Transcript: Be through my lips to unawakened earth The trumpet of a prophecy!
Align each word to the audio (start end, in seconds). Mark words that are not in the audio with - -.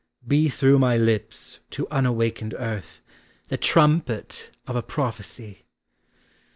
Be 0.27 0.49
through 0.49 0.79
my 0.79 0.97
lips 0.97 1.59
to 1.69 1.87
unawakened 1.91 2.55
earth 2.57 3.01
The 3.49 3.57
trumpet 3.57 4.49
of 4.65 4.75
a 4.75 4.81
prophecy! 4.81 5.67